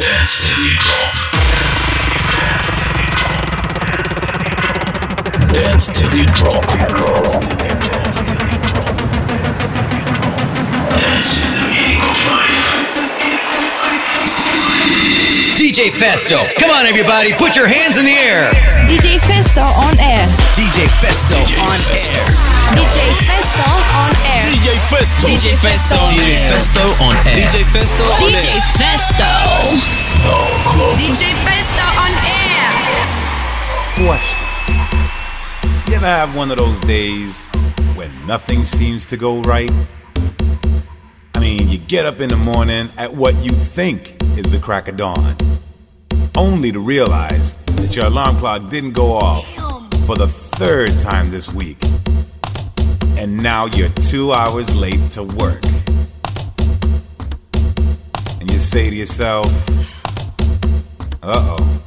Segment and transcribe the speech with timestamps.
[0.00, 1.12] Dance till drop.
[5.52, 6.64] Dance till you drop.
[10.96, 12.64] Dance in the meaning of life.
[15.58, 16.48] DJ Festo.
[16.58, 18.50] Come on, everybody, put your hands in the air.
[18.88, 20.26] DJ Festo on air.
[20.56, 22.40] DJ Festo on air.
[22.72, 24.08] DJ Festo on air.
[24.08, 24.09] DJ Festo.
[24.50, 25.28] DJ Festo.
[25.28, 25.94] DJ Festo
[27.06, 27.38] on air.
[27.38, 28.58] DJ Festo on DJ air.
[28.74, 29.30] Festo.
[30.98, 32.66] DJ Festo on air.
[33.94, 34.38] Question.
[35.88, 37.46] You ever have one of those days
[37.94, 39.70] when nothing seems to go right?
[41.36, 44.88] I mean, you get up in the morning at what you think is the crack
[44.88, 45.36] of dawn,
[46.36, 49.46] only to realize that your alarm clock didn't go off
[50.06, 51.78] for the third time this week.
[53.18, 55.62] And now you're two hours late to work.
[58.40, 59.46] And you say to yourself,
[61.22, 61.82] uh oh,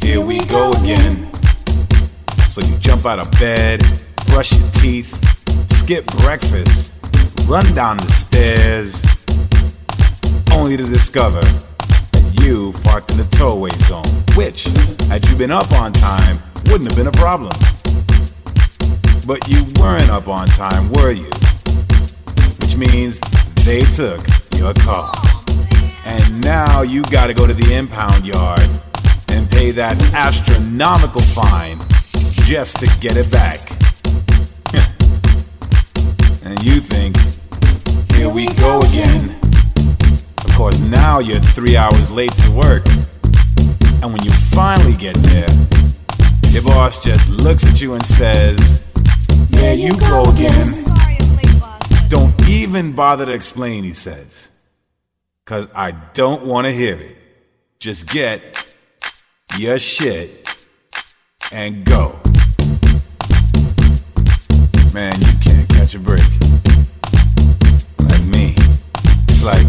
[0.00, 1.28] here we go again.
[2.48, 3.82] So you jump out of bed,
[4.28, 5.12] brush your teeth,
[5.72, 6.92] skip breakfast,
[7.46, 9.02] run down the stairs,
[10.52, 14.04] only to discover that you've parked in the towaway zone,
[14.36, 14.68] which,
[15.08, 17.52] had you been up on time, wouldn't have been a problem.
[19.26, 21.30] But you weren't up on time, were you?
[22.60, 23.20] Which means
[23.64, 24.20] they took
[24.56, 25.14] your car.
[26.04, 28.60] And now you gotta go to the impound yard
[29.30, 31.78] and pay that astronomical fine
[32.44, 33.70] just to get it back.
[36.44, 37.16] and you think,
[38.12, 39.34] here we go again.
[40.44, 42.84] Of course, now you're three hours late to work.
[44.02, 45.48] And when you finally get there,
[46.50, 48.83] your boss just looks at you and says,
[49.64, 50.84] There you go again.
[52.08, 54.50] Don't even bother to explain, he says.
[55.46, 57.16] Cause I don't wanna hear it.
[57.78, 58.74] Just get
[59.58, 60.66] your shit
[61.50, 62.14] and go.
[64.92, 66.28] Man, you can't catch a break.
[68.00, 68.54] Like me.
[69.30, 69.66] It's like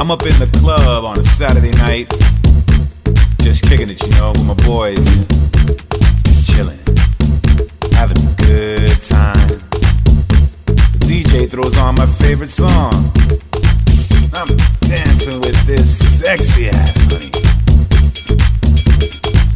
[0.00, 2.10] I'm up in the club on a Saturday night,
[3.42, 4.98] just kicking it, you know, with my boys,
[6.50, 6.80] chilling,
[7.98, 9.48] having a good time.
[10.66, 13.10] The DJ throws on my favorite song.
[14.34, 14.46] I'm
[14.86, 17.30] dancing with this sexy ass honey.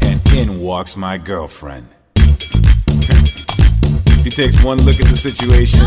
[0.03, 1.87] And in walks my girlfriend.
[4.25, 5.87] He takes one look at the situation,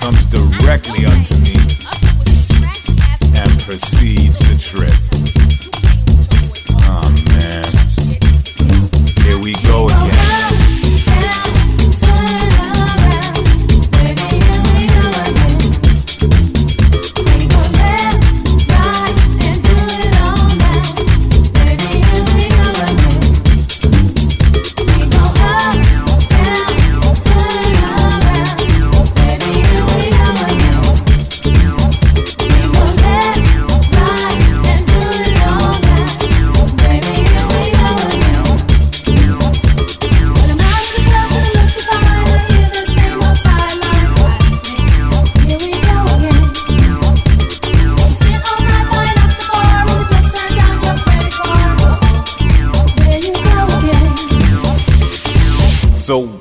[0.00, 1.54] comes directly unto me,
[3.38, 4.98] and proceeds to trip.
[6.90, 7.08] Oh
[7.38, 7.70] man.
[9.22, 10.63] Here we go again.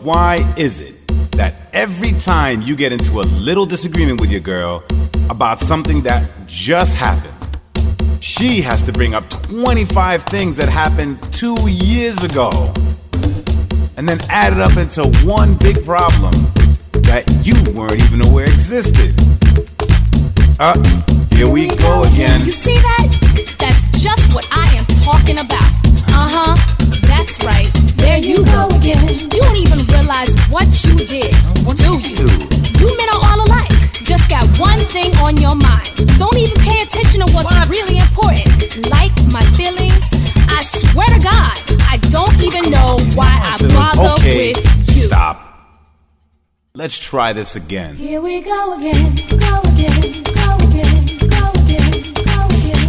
[0.03, 4.83] Why is it that every time you get into a little disagreement with your girl
[5.29, 7.33] about something that just happened,
[8.19, 12.51] she has to bring up 25 things that happened two years ago
[13.95, 16.33] and then add it up into one big problem
[17.07, 19.15] that you weren't even aware existed?
[20.59, 20.75] Uh,
[21.35, 22.41] here we go again.
[22.41, 23.55] You see that?
[23.57, 25.63] That's just what I am talking about.
[26.11, 26.82] Uh huh.
[27.23, 27.71] That's right.
[28.03, 28.99] There you go again.
[29.31, 31.31] You don't even realize what you did,
[31.63, 32.27] What do you?
[32.83, 33.71] You men are all alike.
[34.03, 35.87] Just got one thing on your mind.
[36.19, 38.51] Don't even pay attention to what's really important.
[38.91, 40.03] Like my feelings.
[40.51, 41.55] I swear to God,
[41.87, 45.03] I don't even know why I bother Okay, with you.
[45.03, 45.39] stop.
[46.75, 47.95] Let's try this again.
[47.95, 50.01] Here we go again, go again,
[50.35, 51.91] go again, go again,
[52.27, 52.82] go again,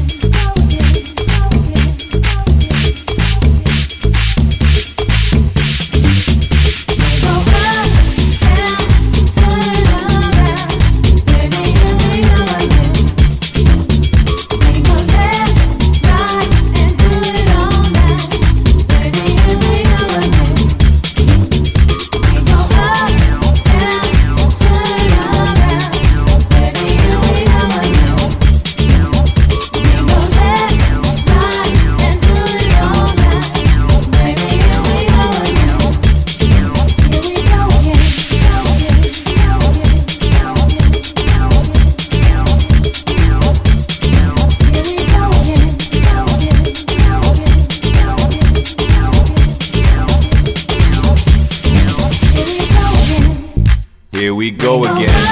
[54.65, 55.24] go again.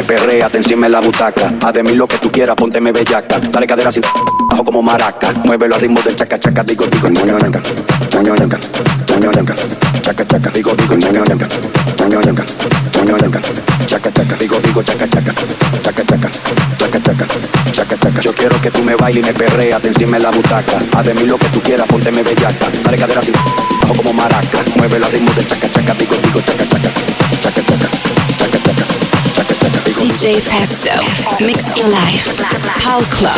[0.00, 1.52] me perrea, te encima en la butaca.
[1.62, 3.38] Haz de mí lo que tú quieras, pónteme bellaca.
[3.38, 4.02] Dale cadera sin
[4.48, 5.32] bajo como maraca.
[5.44, 7.60] Muévelo al ritmo del chaca chaca, digo digo, ñoño ñanca,
[8.14, 8.58] ñoño ñanca,
[9.08, 9.30] ñoño
[10.00, 11.46] chaca chaca, digo digo, ñoño ñanca,
[11.98, 12.44] ñoño ñanca,
[12.96, 13.16] ñoño
[13.86, 15.34] chaca chaca, digo digo, chaca chaca,
[15.82, 16.30] chaca chaca,
[16.78, 17.26] chaca chaca,
[17.72, 18.20] chaca chaca.
[18.22, 20.78] Yo quiero que tú me bailes y me perrea, te encima en la butaca.
[20.96, 22.70] Haz de mí lo que tú quieras, pónteme bellaca.
[22.84, 23.34] Dale cadera sin
[23.82, 24.58] bajo como maraca.
[24.76, 26.69] Muévelo al ritmo del chaca chaca, digo digo, chaca
[30.00, 30.96] DJ Festo.
[31.44, 32.40] Mix your life.
[32.80, 33.36] Pal Club.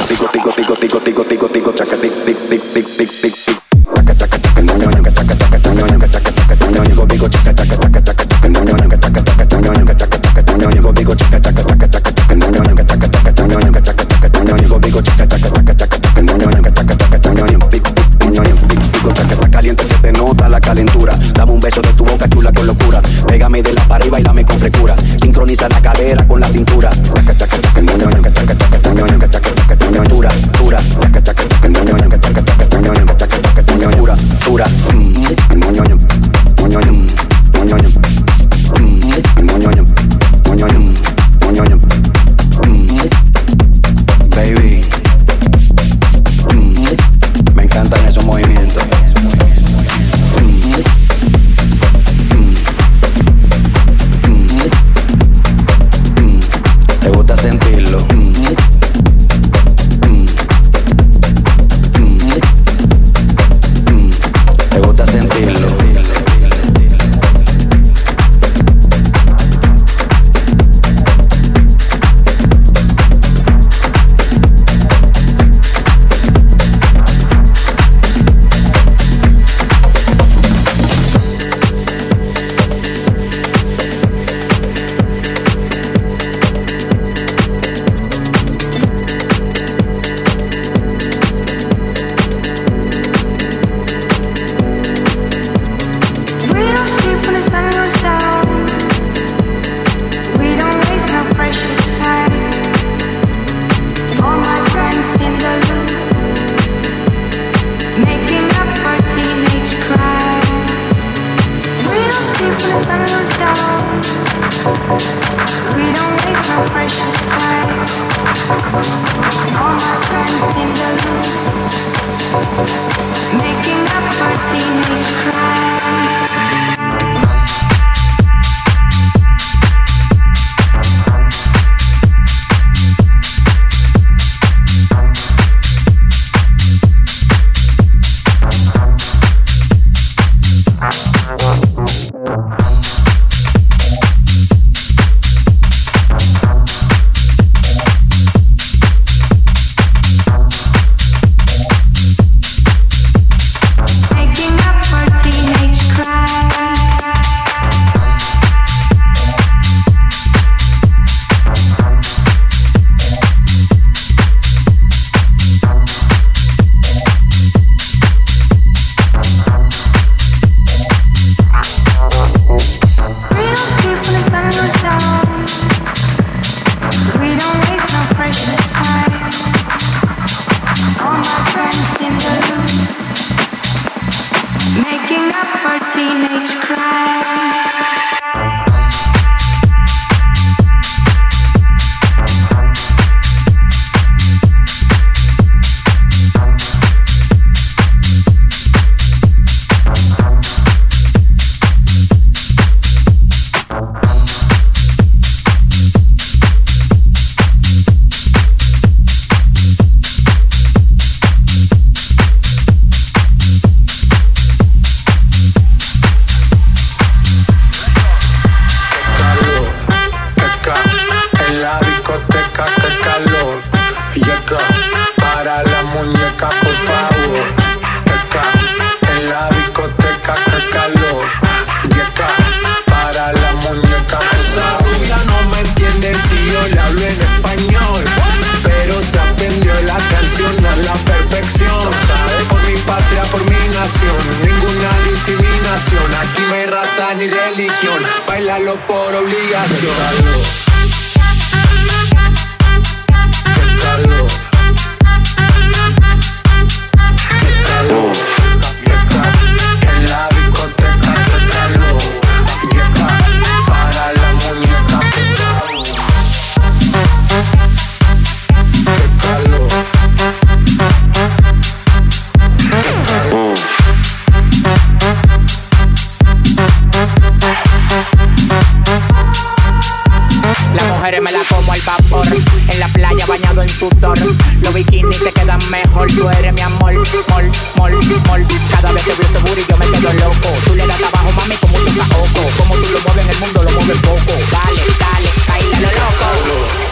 [285.70, 286.08] Mejor.
[286.12, 286.94] Tú eres mi amor.
[287.28, 287.92] Mol, mol,
[288.26, 288.46] mol.
[288.70, 290.48] Cada vez te veo seguro y yo me quedo loco.
[290.66, 292.50] Tú le das trabajo, mami, con mucho saoco.
[292.58, 294.32] Como tú lo mueves en el mundo, lo mueves poco.
[294.50, 296.82] Dale, dale, caíle a lo loco.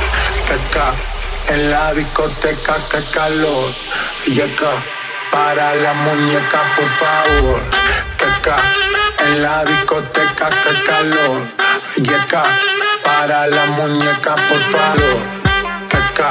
[0.47, 0.93] que ca
[1.55, 3.73] en la discoteca que calor
[4.27, 4.73] llega
[5.31, 7.61] para la muñeca por favor
[8.19, 8.57] que ca
[9.27, 11.49] en la discoteca que calor
[11.97, 12.43] llega
[13.05, 15.21] para la muñeca por favor
[15.89, 16.31] que ca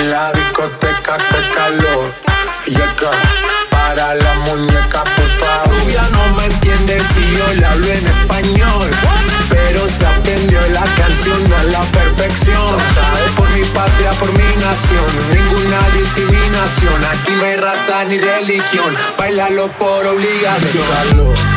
[0.00, 2.14] en la discoteca que calor.
[2.66, 3.10] Llega
[3.70, 5.90] para la muñeca por favor.
[5.90, 8.90] Ya no me entiende si yo le hablo en español
[9.48, 12.76] pero se aprendió la canción a la perfección.
[13.36, 17.04] Por mi patria por mi nación ninguna discriminación.
[17.04, 20.84] Aquí no hay raza ni religión bailalo por obligación.
[20.84, 21.55] Qué calor.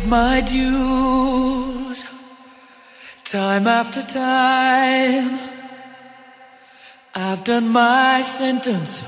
[0.00, 2.04] Paid my dues
[3.24, 5.38] time after time.
[7.14, 9.04] I've done my sentence,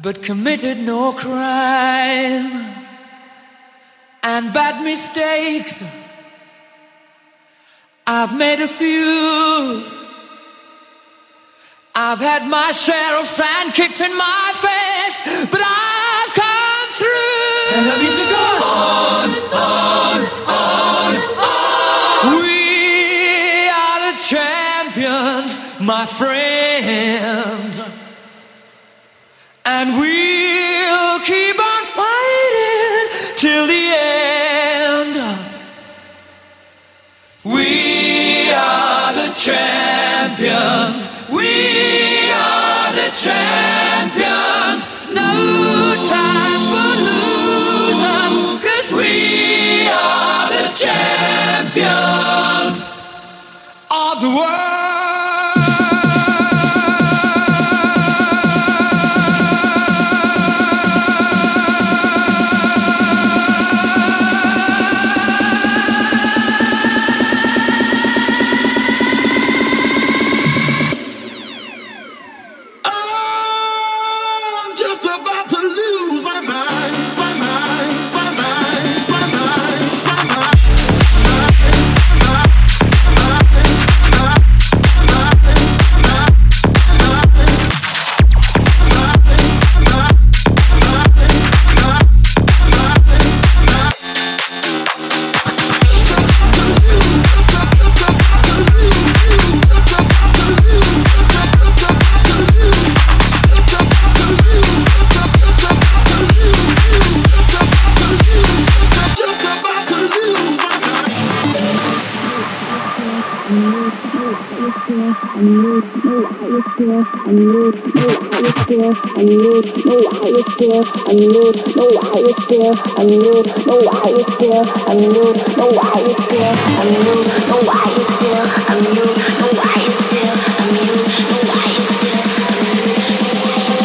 [0.00, 2.74] but committed no crime.
[4.22, 5.84] And bad mistakes,
[8.06, 9.84] I've made a few.
[11.94, 18.15] I've had my share of sand kicked in my face, but I've come through.
[40.36, 41.08] Champions.
[41.30, 43.75] We are the champions.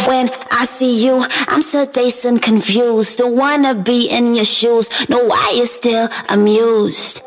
[0.07, 3.17] When I see you, I'm so dazed and confused.
[3.17, 4.89] Don't wanna be in your shoes.
[5.09, 7.21] Know why you're still amused.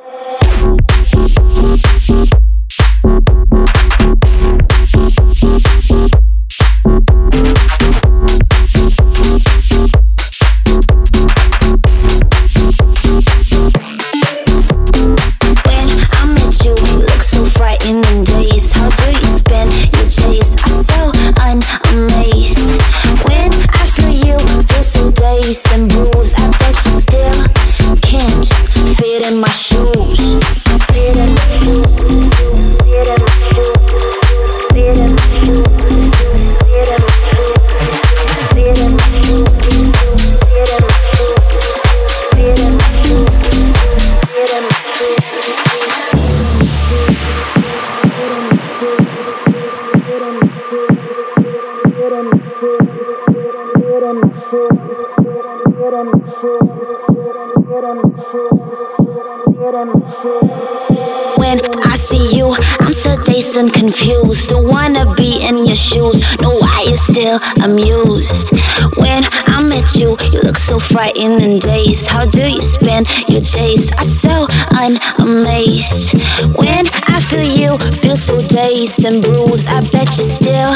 [63.57, 64.49] and confused.
[64.49, 66.19] Don't wanna be in your shoes.
[66.41, 68.51] No, I is still amused.
[68.97, 72.07] When I met you, you look so frightened and dazed.
[72.07, 73.91] How do you spend your days?
[73.99, 74.47] I'm so
[74.83, 76.15] unamazed.
[76.57, 79.69] When I feel you, feel so dazed and bruised.
[79.69, 80.75] I bet you still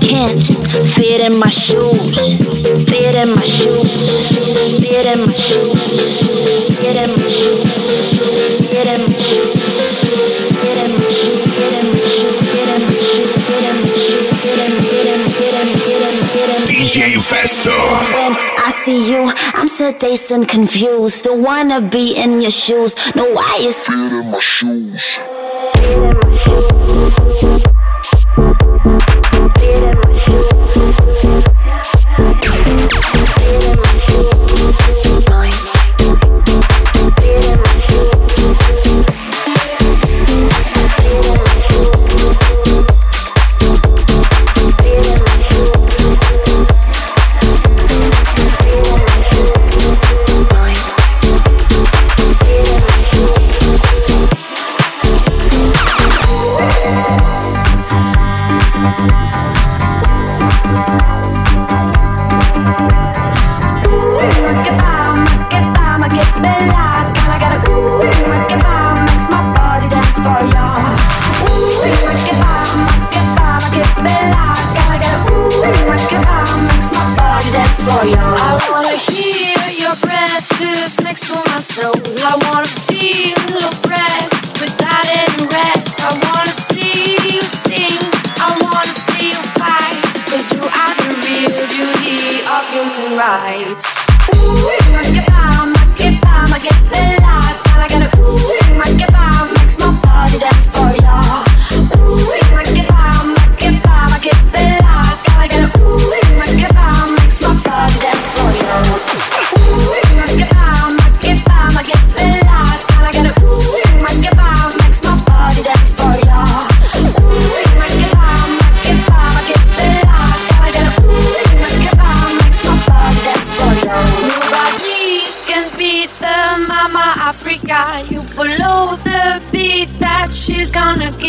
[0.00, 0.44] can't
[0.94, 2.16] fit in my shoes.
[2.88, 3.90] Fit in my shoes.
[4.82, 5.80] Fit in my shoes.
[6.80, 7.70] Fit in my shoes.
[8.68, 9.49] Fit in my shoes.
[16.90, 17.70] DJ Festo.
[17.70, 19.22] When I see you,
[19.54, 21.22] I'm sedated and confused.
[21.22, 22.96] Don't wanna be in your shoes.
[23.14, 25.29] No, I is feel in my shoes.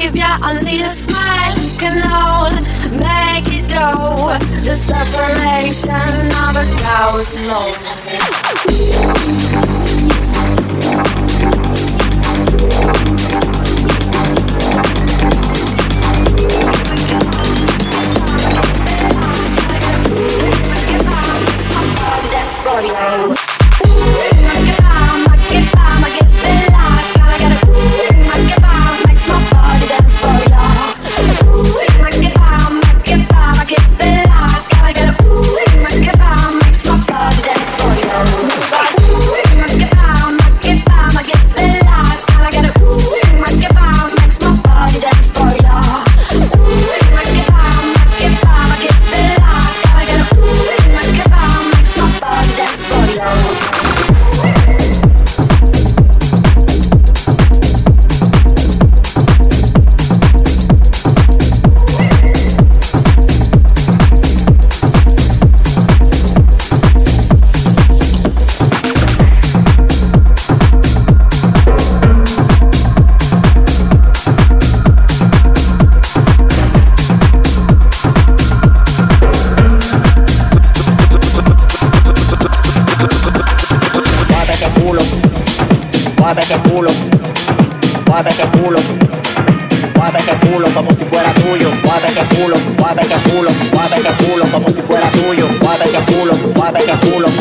[0.01, 0.33] savior.
[0.43, 2.49] Only a smile can all
[2.97, 4.33] make it go.
[4.63, 5.91] The separation
[6.45, 7.77] of a thousand lows.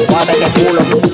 [0.08, 1.10] mueve ese culo.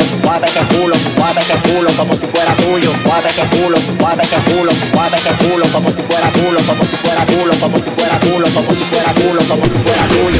[0.00, 2.92] Culo, mueve ese culo, mueve ese culo como si fuera tuyo.
[3.04, 6.96] Mueve ese culo, mueve ese culo, mueve ese culo como si fuera culo, como si
[6.96, 10.39] fuera culo, como si fuera culo, como si fuera culo, como si fuera tuyo.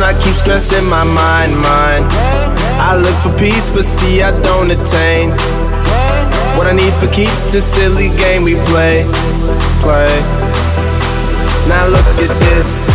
[0.00, 2.06] Turn, I keep stressing my mind, mind.
[2.80, 5.30] I look for peace, but see, I don't attain.
[6.56, 9.04] What I need for keeps the silly game we play,
[9.80, 10.12] play.
[11.68, 12.88] Now look at this.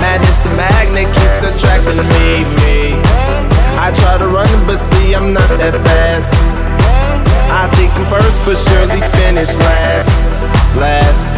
[0.00, 3.00] Madness, the magnet keeps attracting me, me.
[3.78, 6.34] I try to run, but see, I'm not that fast.
[7.50, 10.10] I think I'm first, but surely finish last,
[10.76, 11.34] last.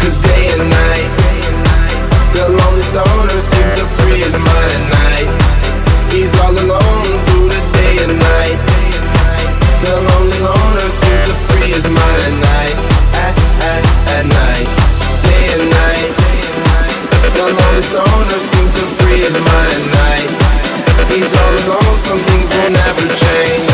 [0.00, 1.29] Cause day and night,
[2.40, 5.28] the lonely stoner seems to free his mind at night.
[6.08, 8.60] He's all alone through the day and night.
[9.84, 12.76] The lonely loner seems to free his mind at night,
[13.20, 13.34] at,
[13.68, 13.84] at,
[14.16, 14.68] at night,
[15.20, 16.12] day and night.
[17.36, 20.30] The lonely stoner seems to free his mind at night.
[21.12, 23.68] He's all alone, some things will never change.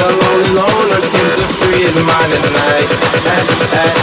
[0.00, 2.88] The lonely loner seems to free his mind at night,
[3.28, 3.46] at,
[3.76, 4.02] at,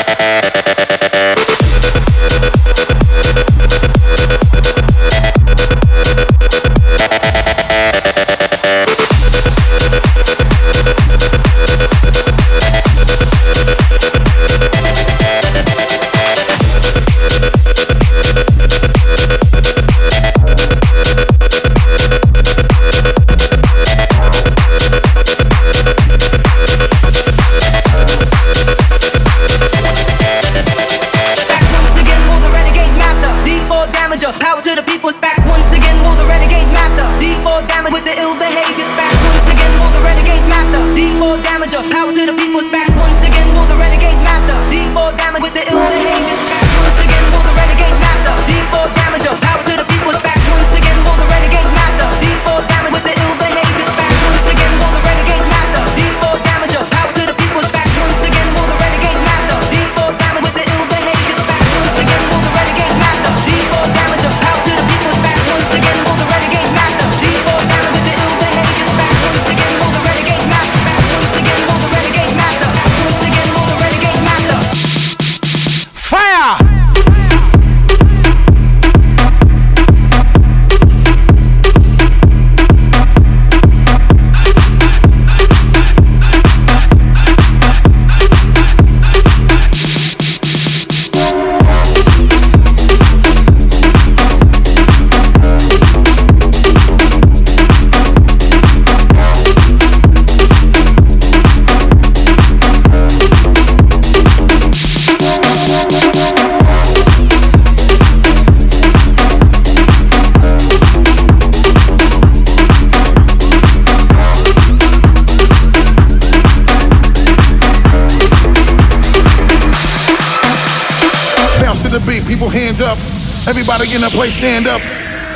[124.01, 124.81] in the place stand up.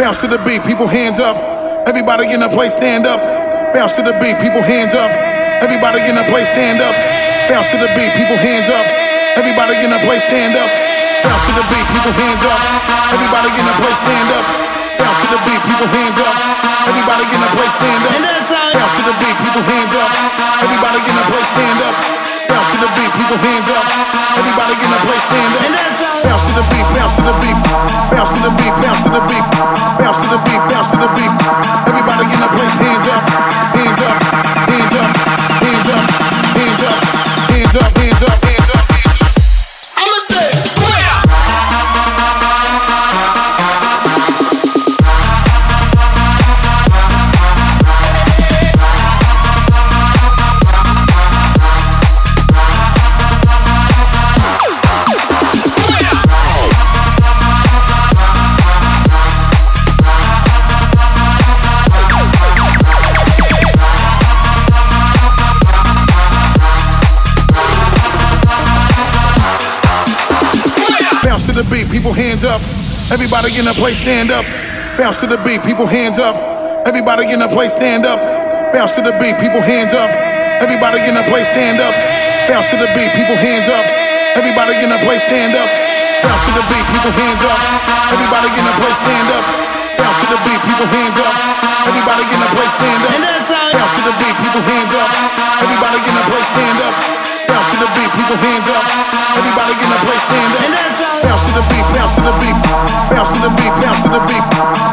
[0.02, 1.38] Bounce to the beat, people hands up.
[1.86, 3.22] Everybody in the place stand up.
[3.78, 5.06] Bounce to the beat, people hands up.
[5.62, 6.98] Everybody in the place stand up.
[7.46, 8.86] Bounce to the beat, people hands up.
[9.38, 10.66] Everybody in the place stand up.
[11.22, 12.58] Bounce to the beat, people hands up.
[13.14, 14.46] Everybody in the place stand up.
[14.98, 16.34] Bounce to the beat, people hands up.
[16.90, 18.18] Everybody in the place stand up.
[18.50, 20.10] Bounce to the beat, people hands up.
[20.66, 21.96] Everybody in the place stand up.
[22.50, 23.86] Bounce to the beat, people hands up.
[24.42, 25.86] Everybody in the place stand up.
[26.26, 29.22] Bounce to the beat, bounce to the beat, bounce to the beat, bounce to the
[29.26, 29.46] beat,
[30.00, 31.34] bounce to the beat, bounce to the beat.
[31.88, 33.65] Everybody in the place, hands up,
[72.46, 72.62] up.
[73.10, 74.46] Everybody in the place stand up.
[74.98, 76.38] Bounce to the beat, people hands up.
[76.86, 78.22] Everybody in the place stand up.
[78.74, 80.10] Bounce to the beat, people hands up.
[80.62, 81.94] Everybody in the place stand up.
[82.48, 83.86] Bounce to the beat, people hands up.
[84.38, 85.68] Everybody in the place stand up.
[86.22, 87.60] Bounce to the beat, people hands up.
[88.14, 89.44] Everybody in the place stand up.
[89.98, 91.34] Bounce to the beat, people hands up.
[91.90, 93.12] Everybody in the place stand up.
[93.74, 95.10] Bounce to the beat, people hands up.
[95.66, 97.25] Everybody in the place stand up.
[97.56, 98.84] Bounce to the beat, people hands up.
[99.40, 100.76] Everybody in the place stand up.
[101.24, 102.58] Bounce to the beat, bounce to the beat,
[103.16, 104.44] bounce to the beat, bounce to the beat,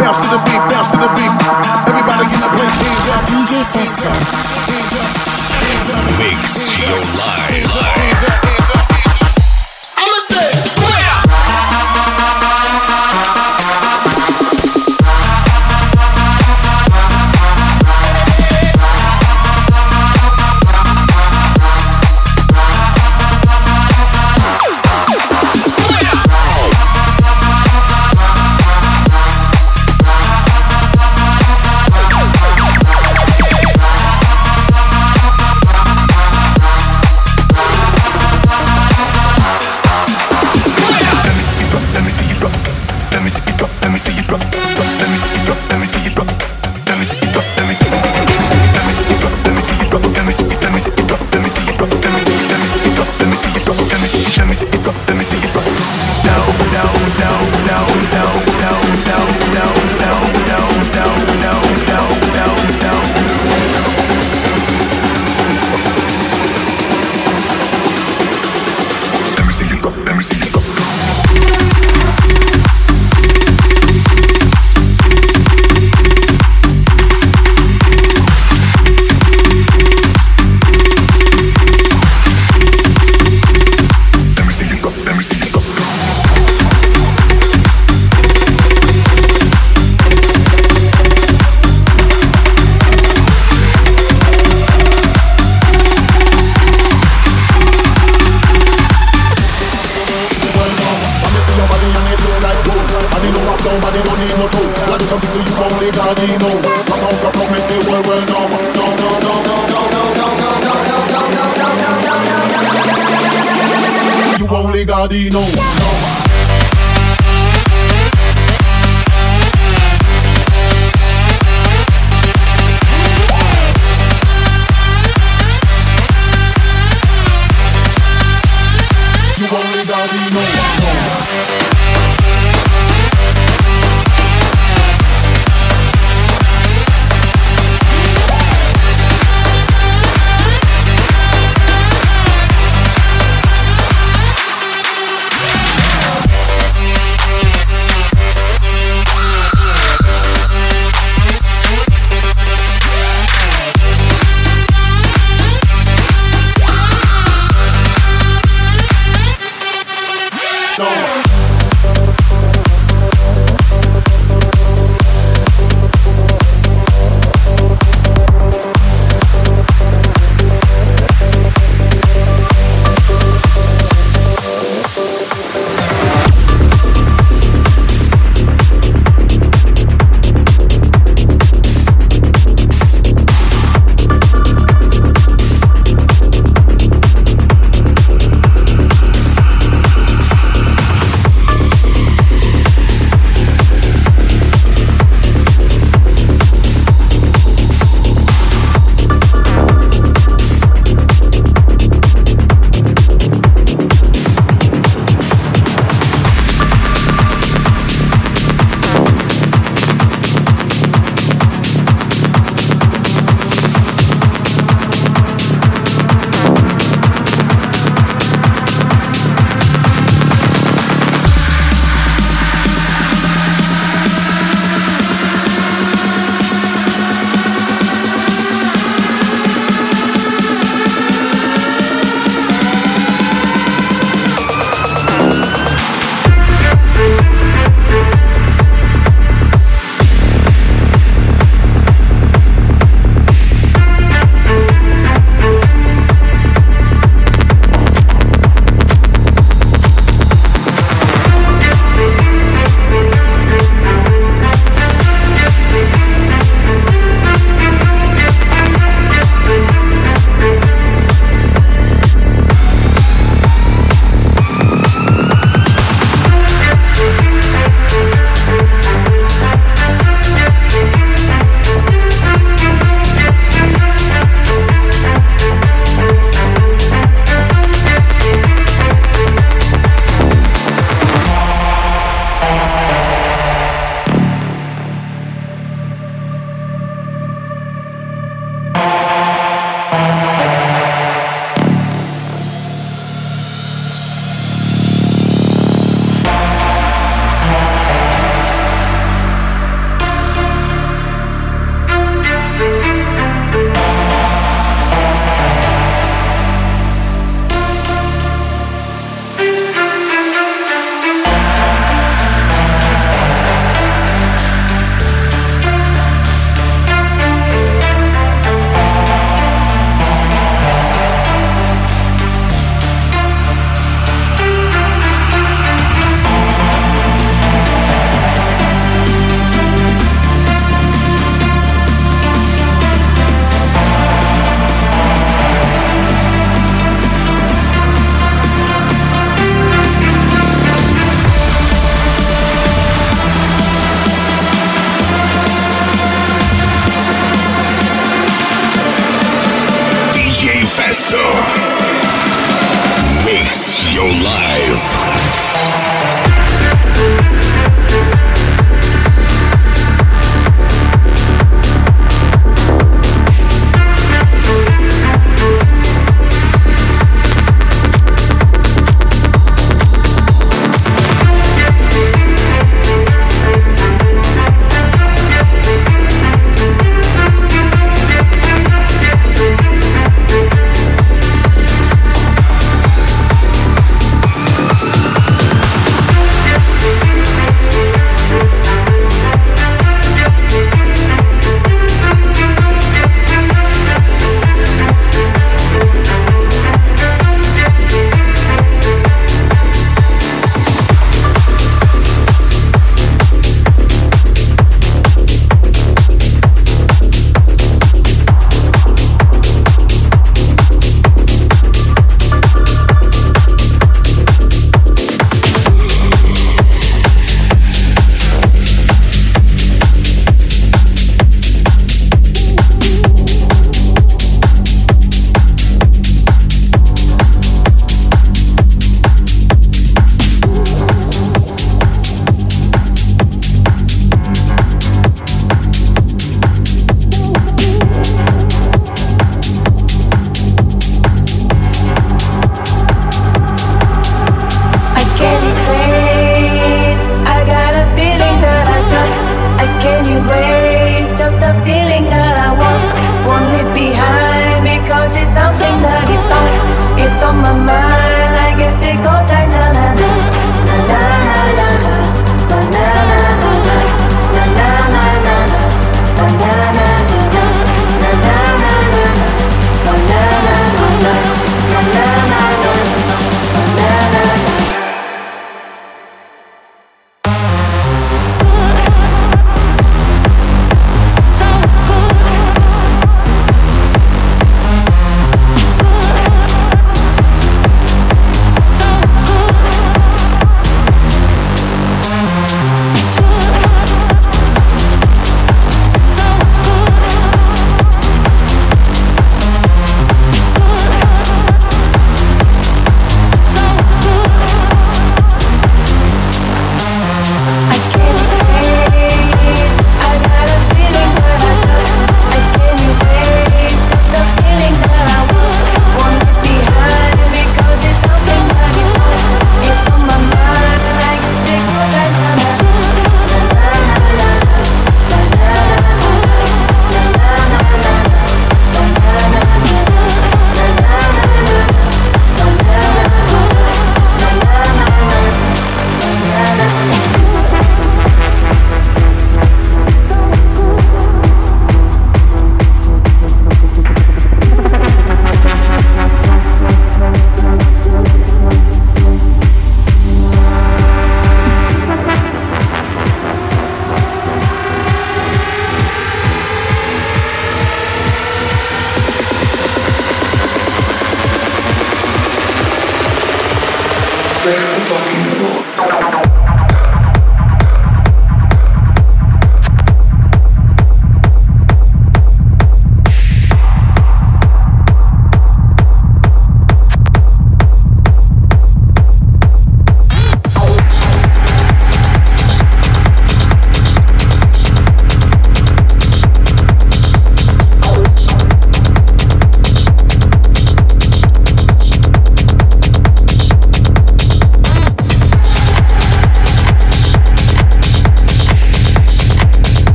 [0.00, 1.36] bounce to the beat, bounce to the beat.
[1.84, 3.20] Everybody in the place hands up.
[3.28, 4.08] DJ Festo.
[6.16, 7.20] Mix your live.
[7.20, 7.95] Hands up, hands up, hands up.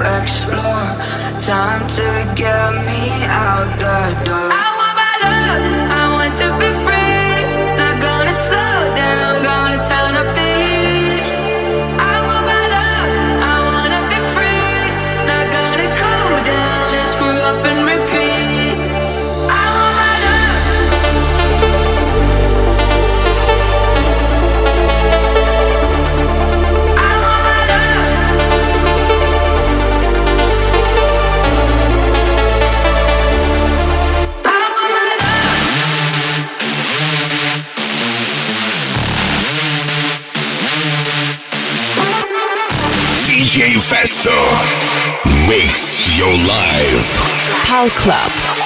[0.00, 0.88] explore.
[1.40, 4.48] Time to get me out the door.
[4.50, 5.87] I want my love.
[43.88, 44.36] Festo
[45.48, 47.08] makes your life.
[47.64, 48.57] Pal Club.